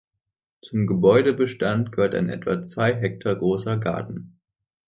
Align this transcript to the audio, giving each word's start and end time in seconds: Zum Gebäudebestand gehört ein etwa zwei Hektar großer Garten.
Zum 0.63 0.87
Gebäudebestand 0.87 1.91
gehört 1.91 2.15
ein 2.15 2.27
etwa 2.29 2.63
zwei 2.63 2.95
Hektar 2.95 3.35
großer 3.35 3.77
Garten. 3.77 4.39